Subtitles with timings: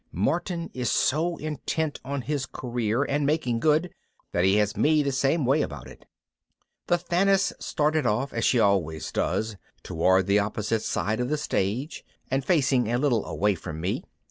[0.11, 3.91] Martin is so intent on his career and making good
[4.31, 6.07] that he has me the same way about it.
[6.87, 12.03] The Thaness started off, as she always does, toward the opposite side of the stage
[12.31, 14.03] and facing a little away from me.